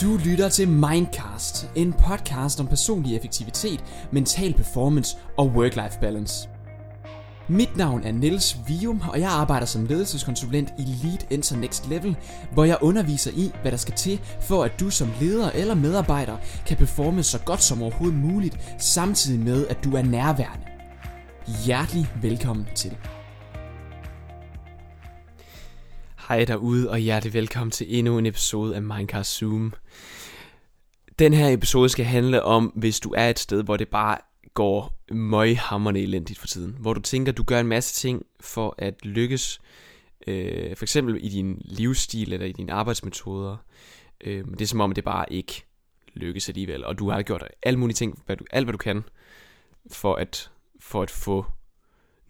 [0.00, 6.48] Du lytter til Mindcast, en podcast om personlig effektivitet, mental performance og work-life balance.
[7.48, 12.16] Mit navn er Niels Vium, og jeg arbejder som ledelseskonsulent i Lead Enter Next Level,
[12.52, 16.36] hvor jeg underviser i, hvad der skal til, for at du som leder eller medarbejder
[16.66, 20.66] kan performe så godt som overhovedet muligt, samtidig med, at du er nærværende.
[21.64, 22.96] Hjertelig velkommen til.
[26.28, 29.74] Hej derude, og hjertelig velkommen til endnu en episode af Minecraft Zoom.
[31.18, 34.18] Den her episode skal handle om, hvis du er et sted, hvor det bare
[34.54, 36.76] går møghammerende elendigt for tiden.
[36.80, 39.60] Hvor du tænker, du gør en masse ting for at lykkes,
[40.26, 43.56] øh, for eksempel i din livsstil eller i dine arbejdsmetoder.
[44.24, 45.64] Øh, men det er som om, det bare ikke
[46.14, 46.84] lykkes alligevel.
[46.84, 49.04] Og du har gjort alle mulige ting, hvad du, alt hvad du kan,
[49.92, 50.50] for at,
[50.80, 51.46] for at få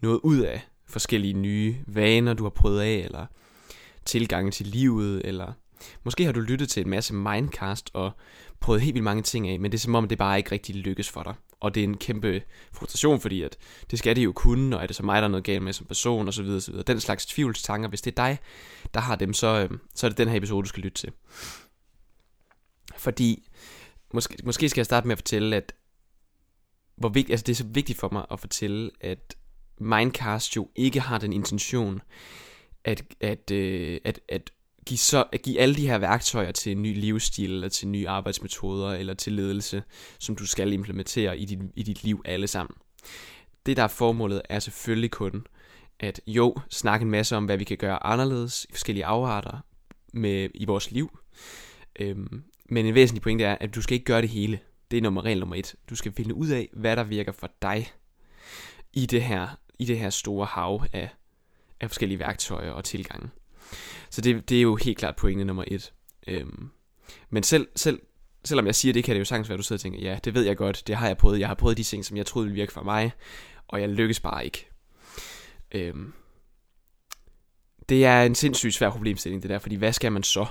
[0.01, 3.25] noget ud af forskellige nye vaner, du har prøvet af, eller
[4.05, 5.53] tilgange til livet, eller
[6.03, 8.11] måske har du lyttet til en masse Mindcast og
[8.59, 10.75] prøvet helt vildt mange ting af, men det er som om, det bare ikke rigtig
[10.75, 11.33] lykkes for dig.
[11.59, 12.41] Og det er en kæmpe
[12.73, 13.57] frustration, fordi at
[13.91, 15.73] det skal det jo kunne, og er det så mig, der er noget galt med
[15.73, 16.45] som person, osv.
[16.45, 16.75] osv.
[16.87, 18.39] Den slags tvivlstanker, hvis det er dig,
[18.93, 21.11] der har dem, så, øhm, så er det den her episode, du skal lytte til.
[22.97, 23.49] Fordi,
[24.13, 25.73] måske, måske skal jeg starte med at fortælle, at
[26.95, 29.35] hvor vigtigt, altså det er så vigtigt for mig at fortælle, at
[29.79, 32.01] Mindcast jo ikke har den intention,
[32.85, 34.51] at, at, øh, at, at,
[34.85, 38.09] give så, at give alle de her værktøjer til en ny livsstil, eller til nye
[38.09, 39.83] arbejdsmetoder, eller til ledelse,
[40.19, 42.75] som du skal implementere i dit, i dit liv alle sammen.
[43.65, 45.47] Det der er formålet er selvfølgelig kun,
[45.99, 49.59] at jo, snakke en masse om, hvad vi kan gøre anderledes i forskellige afarter
[50.13, 51.19] med, i vores liv.
[51.99, 54.59] Øhm, men en væsentlig pointe er, at du skal ikke gøre det hele.
[54.91, 55.75] Det er nummer regel nummer et.
[55.89, 57.91] Du skal finde ud af, hvad der virker for dig
[58.93, 59.47] i det her,
[59.79, 61.09] i det her store hav af
[61.81, 63.29] af forskellige værktøjer og tilgange.
[64.09, 65.93] Så det, det er jo helt klart pointe nummer et.
[66.27, 66.69] Øhm,
[67.29, 68.01] men selv, selv,
[68.43, 70.19] selvom jeg siger det, kan det jo sagtens være, at du sidder og tænker, ja,
[70.23, 71.39] det ved jeg godt, det har jeg prøvet.
[71.39, 73.11] Jeg har prøvet de ting, som jeg troede ville virke for mig,
[73.67, 74.69] og jeg lykkes bare ikke.
[75.71, 76.13] Øhm,
[77.89, 80.45] det er en sindssygt svær problemstilling, det der, fordi hvad skal man så?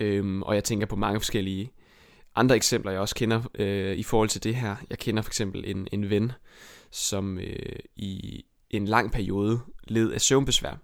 [0.00, 1.72] Øhm, og jeg tænker på mange forskellige
[2.34, 4.76] andre eksempler, jeg også kender øh, i forhold til det her.
[4.90, 6.32] Jeg kender for eksempel en, en ven,
[6.90, 10.74] som øh, i en lang periode led af søvnbesvær.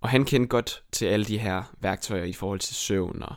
[0.00, 3.34] Og han kendte godt til alle de her værktøjer i forhold til søvn, og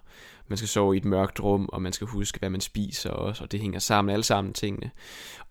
[0.47, 3.43] man skal sove i et mørkt rum, og man skal huske, hvad man spiser også,
[3.43, 4.91] og det hænger sammen, alle sammen tingene.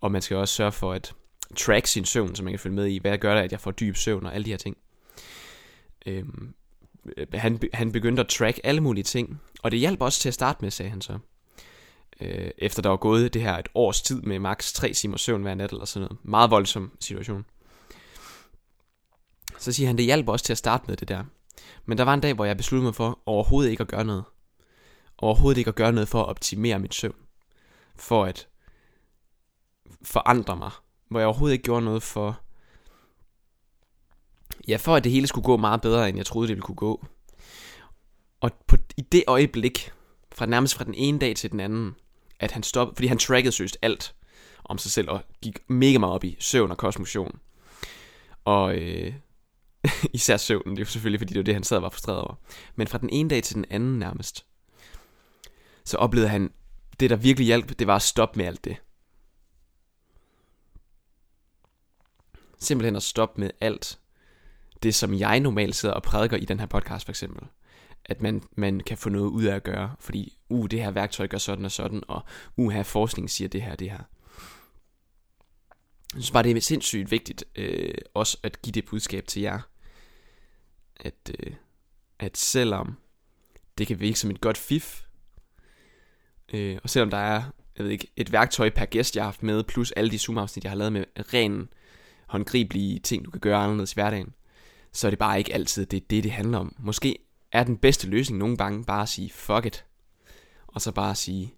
[0.01, 1.13] Og man skal også sørge for at
[1.55, 3.71] track sin søvn, så man kan følge med i, hvad gør det, at jeg får
[3.71, 4.77] dyb søvn, og alle de her ting.
[6.05, 6.53] Øhm,
[7.17, 10.33] øh, han, han begyndte at track alle mulige ting, og det hjalp også til at
[10.33, 11.19] starte med, sagde han så.
[12.21, 15.41] Øh, efter der var gået det her et års tid med maks 3 timer søvn
[15.41, 16.25] hver nat, eller sådan noget.
[16.25, 17.45] Meget voldsom situation.
[19.57, 21.23] Så siger han, det hjalp også til at starte med det der.
[21.85, 24.23] Men der var en dag, hvor jeg besluttede mig for overhovedet ikke at gøre noget.
[25.17, 27.15] Overhovedet ikke at gøre noget for at optimere mit søvn.
[27.95, 28.47] For at
[30.01, 30.71] forandre mig.
[31.09, 32.39] Hvor jeg overhovedet ikke gjorde noget for...
[34.67, 36.75] Ja, for at det hele skulle gå meget bedre, end jeg troede, det ville kunne
[36.75, 37.05] gå.
[38.41, 39.91] Og på, i det øjeblik,
[40.31, 41.95] fra nærmest fra den ene dag til den anden,
[42.39, 44.15] at han stoppede, fordi han trackede søst alt
[44.63, 47.39] om sig selv, og gik mega meget op i søvn og kosmotion.
[48.45, 49.13] Og øh,
[50.13, 52.21] Især søvnen, det er jo selvfølgelig, fordi det var det, han sad og var frustreret
[52.21, 52.35] over.
[52.75, 54.45] Men fra den ene dag til den anden nærmest,
[55.83, 56.51] så oplevede han,
[56.99, 58.77] det der virkelig hjalp, det var at stoppe med alt det.
[62.59, 63.99] Simpelthen at stoppe med alt
[64.83, 67.47] det, som jeg normalt sidder og prædiker i den her podcast for eksempel.
[68.05, 71.27] At man, man kan få noget ud af at gøre, fordi, uh, det her værktøj
[71.27, 72.21] gør sådan og sådan, og
[72.57, 74.03] uh, her forskning siger det her det her.
[76.13, 79.59] Jeg synes bare, det er sindssygt vigtigt øh, også at give det budskab til jer,
[80.99, 81.53] at, øh,
[82.19, 82.97] at selvom
[83.77, 85.03] det kan virke som et godt fif,
[86.53, 87.43] øh, og selvom der er
[87.77, 90.63] jeg ved ikke, et værktøj per gæst, jeg har haft med, plus alle de Zoom-afsnit,
[90.63, 91.69] jeg har lavet med ren
[92.27, 94.33] håndgribelige ting, du kan gøre anderledes i hverdagen,
[94.91, 96.75] så er det bare ikke altid det, det, det handler om.
[96.79, 97.17] Måske
[97.51, 99.85] er den bedste løsning nogle gange bare at sige, fuck it,
[100.67, 101.53] og så bare sige,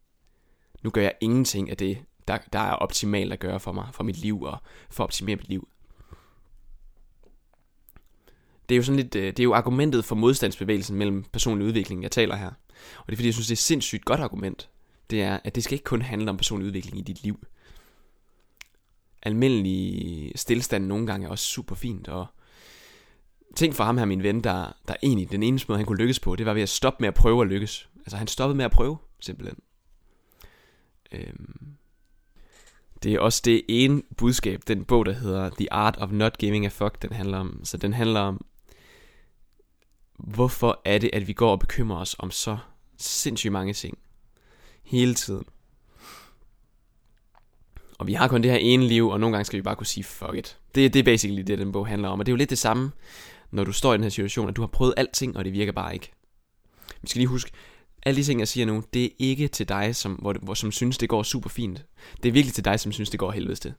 [0.84, 1.98] nu gør jeg ingenting af det,
[2.28, 4.58] der, der er optimalt at gøre for mig, for mit liv og
[4.90, 5.68] for at optimere mit liv
[8.70, 12.04] det er jo sådan lidt, øh, det er jo argumentet for modstandsbevægelsen mellem personlig udvikling,
[12.04, 12.52] jeg taler her.
[12.98, 14.70] Og det er fordi, jeg synes, det er et sindssygt godt argument.
[15.10, 17.48] Det er, at det skal ikke kun handle om personlig udvikling i dit liv.
[19.24, 22.28] Almindelig stillstand nogle gange er også super fint, og
[23.56, 26.20] tænk for ham her, min ven, der, der egentlig den eneste måde, han kunne lykkes
[26.20, 27.90] på, det var ved at stoppe med at prøve at lykkes.
[27.98, 29.60] Altså han stoppede med at prøve, simpelthen.
[31.12, 31.76] Øhm.
[33.04, 36.66] Det er også det ene budskab, den bog, der hedder The Art of Not Giving
[36.66, 37.62] a Fuck, den handler om.
[37.64, 38.46] Så den handler om
[40.20, 42.58] hvorfor er det, at vi går og bekymrer os om så
[42.98, 43.98] sindssygt mange ting.
[44.84, 45.46] Hele tiden.
[48.00, 49.88] Og vi har kun det her ene liv, og nogle gange skal vi bare kunne
[49.88, 50.58] sige, fuck it.
[50.76, 52.20] Det, det er basically det, den bog handler om.
[52.20, 52.92] Og det er jo lidt det samme,
[53.52, 55.72] når du står i den her situation, at du har prøvet alting, og det virker
[55.72, 56.12] bare ikke.
[57.02, 57.52] Vi skal lige huske,
[58.04, 60.72] alle de ting, jeg siger nu, det er ikke til dig, som, hvor, hvor, som
[60.72, 61.86] synes, det går super fint.
[62.24, 63.74] Det er virkelig til dig, som synes, det går helvedes til.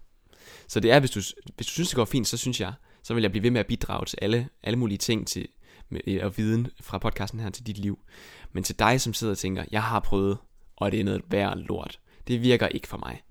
[0.69, 1.21] Så det er, hvis du,
[1.57, 2.73] hvis du synes, det går fint, så synes jeg,
[3.03, 5.49] så vil jeg blive ved med at bidrage til alle, alle mulige ting til,
[5.91, 7.99] med, øh, og viden fra podcasten her til dit liv.
[8.53, 10.39] Men til dig, som sidder og tænker, jeg har prøvet,
[10.77, 12.01] og det er noget værd lort.
[12.27, 13.23] Det virker ikke for mig.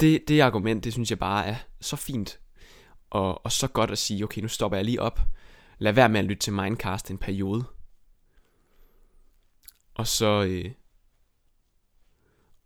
[0.00, 2.40] Det, det argument, det synes jeg bare er så fint,
[3.10, 5.20] og, og så godt at sige, okay, nu stopper jeg lige op.
[5.78, 7.64] Lad være med at lytte til Mindcast en periode.
[9.94, 10.70] Og så, øh,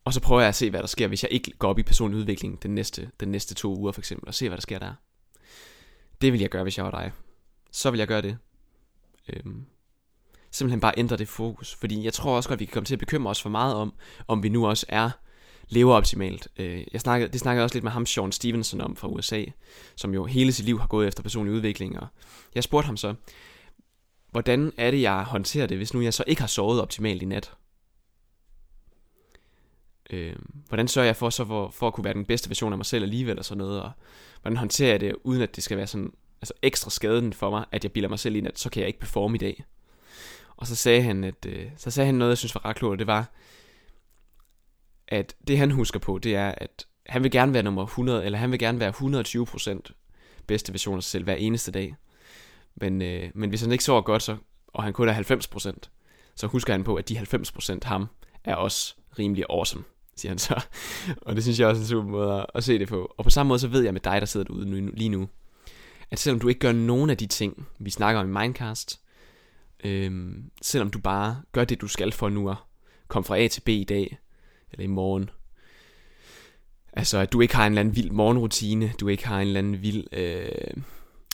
[0.04, 1.82] og så prøver jeg at se, hvad der sker, hvis jeg ikke går op i
[1.82, 4.78] personlig udvikling den næste, den næste to uger for eksempel, og se, hvad der sker
[4.78, 4.94] der.
[6.20, 7.12] Det vil jeg gøre, hvis jeg var dig.
[7.70, 8.38] Så vil jeg gøre det.
[9.32, 9.66] Øhm,
[10.50, 11.74] simpelthen bare ændre det fokus.
[11.74, 13.74] Fordi jeg tror også godt, at vi kan komme til at bekymre os for meget
[13.74, 13.92] om,
[14.28, 15.10] om vi nu også er
[15.70, 16.48] lever optimalt.
[16.56, 19.44] Øh, jeg snakkede, det snakkede også lidt med ham, Sean Stevenson, om fra USA,
[19.96, 22.00] som jo hele sit liv har gået efter personlig udvikling.
[22.00, 22.06] Og
[22.54, 23.14] jeg spurgte ham så,
[24.30, 27.24] hvordan er det, jeg håndterer det, hvis nu jeg så ikke har sovet optimalt i
[27.24, 27.52] nat?
[30.10, 30.36] Øh,
[30.68, 32.86] hvordan sørger jeg for så for, for at kunne være den bedste version af mig
[32.86, 33.90] selv alligevel og sådan noget, og
[34.42, 36.12] hvordan håndterer jeg det, uden at det skal være sådan
[36.42, 38.86] altså ekstra skaden for mig, at jeg bilder mig selv ind, at så kan jeg
[38.86, 39.64] ikke performe i dag.
[40.56, 42.92] Og så sagde han, at, øh, så sagde han noget, jeg synes var ret klogt,
[42.92, 43.32] og det var,
[45.08, 48.38] at det han husker på, det er, at han vil gerne være nummer 100, eller
[48.38, 49.92] han vil gerne være 120%
[50.46, 51.94] bedste version af sig selv hver eneste dag.
[52.74, 54.36] Men, øh, men hvis han ikke sover godt, så,
[54.68, 55.90] og han kun er 90%,
[56.34, 58.06] så husker han på, at de 90% ham
[58.44, 59.84] er også rimelig awesome,
[60.16, 60.64] siger han så.
[61.26, 63.14] og det synes jeg også er en super måde at se det på.
[63.18, 65.28] Og på samme måde så ved jeg med dig, der sidder derude nu, lige nu,
[66.10, 69.00] at selvom du ikke gør nogen af de ting, vi snakker om i Mindcast,
[69.84, 72.56] øhm, selvom du bare gør det, du skal for nu at
[73.08, 74.18] komme fra A til B i dag,
[74.72, 75.30] eller i morgen,
[76.92, 79.58] altså at du ikke har en eller anden vild morgenrutine, du ikke har en eller
[79.58, 80.82] anden vild øh,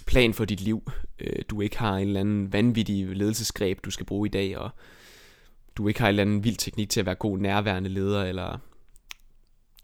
[0.07, 4.07] plan for dit liv, øh, du ikke har en eller anden vanvittig ledelsesgreb, du skal
[4.07, 4.71] bruge i dag, og
[5.77, 8.59] du ikke har en eller anden vild teknik til at være god nærværende leder, eller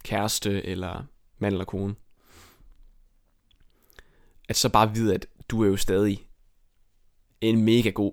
[0.04, 1.04] kæreste, eller
[1.38, 1.94] mand eller kone
[4.52, 6.26] at så bare vide, at du er jo stadig
[7.40, 8.12] en mega god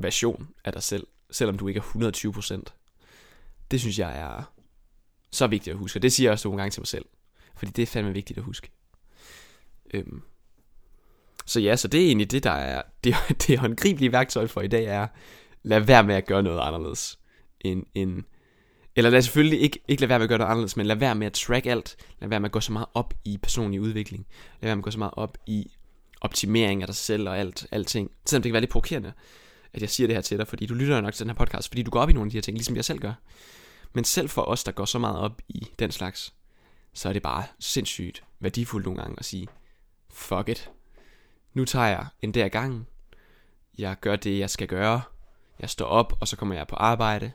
[0.00, 3.66] version af dig selv, selvom du ikke er 120%.
[3.70, 4.52] Det synes jeg er
[5.30, 7.04] så vigtigt at huske, og det siger jeg også nogle gange til mig selv,
[7.56, 8.70] fordi det er fandme vigtigt at huske.
[9.94, 10.22] Øhm.
[11.46, 13.14] Så ja, så det er egentlig det, der er det,
[13.46, 15.06] det håndgribelige værktøj for i dag, er
[15.62, 17.18] lad være med at gøre noget anderledes
[17.60, 18.22] end, end
[18.96, 21.14] eller lad selvfølgelig ikke, ikke lade være med at gøre det anderledes, men lad være
[21.14, 21.96] med at track alt.
[22.20, 24.26] Lad være med at gå så meget op i personlig udvikling.
[24.60, 25.70] Lad være med at gå så meget op i
[26.20, 28.10] optimering af dig selv og alt, alting.
[28.26, 29.12] Selvom det kan være lidt provokerende,
[29.72, 31.68] at jeg siger det her til dig, fordi du lytter nok til den her podcast,
[31.68, 33.12] fordi du går op i nogle af de her ting, ligesom jeg selv gør.
[33.92, 36.34] Men selv for os, der går så meget op i den slags,
[36.92, 39.48] så er det bare sindssygt værdifuldt nogle gange at sige,
[40.10, 40.70] fuck it.
[41.54, 42.86] Nu tager jeg en der gang.
[43.78, 45.02] Jeg gør det, jeg skal gøre.
[45.60, 47.32] Jeg står op, og så kommer jeg på arbejde,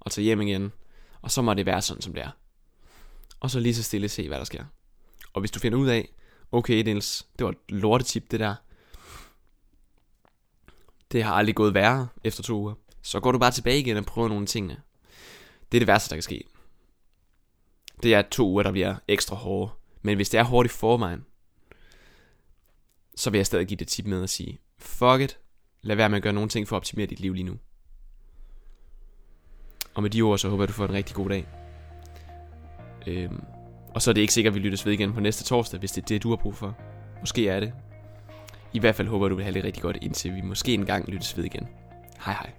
[0.00, 0.72] og tager hjem igen,
[1.22, 2.30] og så må det være sådan, som det er.
[3.40, 4.64] Og så lige så stille se, hvad der sker.
[5.32, 6.08] Og hvis du finder ud af,
[6.52, 8.54] okay Niels, det var et lortetip det der.
[11.12, 12.74] Det har aldrig gået værre efter to uger.
[13.02, 14.68] Så går du bare tilbage igen og prøver nogle ting.
[15.72, 16.44] Det er det værste, der kan ske.
[18.02, 19.72] Det er to uger, der bliver ekstra hårde.
[20.02, 21.24] Men hvis det er hårdt i forvejen,
[23.16, 25.38] så vil jeg stadig give det tip med at sige, fuck it,
[25.82, 27.58] lad være med at gøre nogle ting for at optimere dit liv lige nu.
[29.94, 31.46] Og med de ord, så håber jeg, du får en rigtig god dag.
[33.06, 33.44] Øhm,
[33.94, 35.92] og så er det ikke sikkert, at vi lyttes ved igen på næste torsdag, hvis
[35.92, 36.76] det er det, du har brug for.
[37.20, 37.72] Måske er det.
[38.72, 41.08] I hvert fald håber jeg, du vil have det rigtig godt, indtil vi måske engang
[41.08, 41.68] lyttes ved igen.
[42.24, 42.50] Hej hej.